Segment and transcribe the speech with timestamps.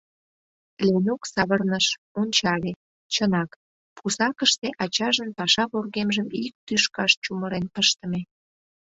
[0.85, 1.85] Ленук савырныш,
[2.19, 2.71] ончале:
[3.13, 3.51] чынак,
[3.97, 8.21] пусакыште ачажын паша вургемжым ик тӱшкаш чумырен пыштыме.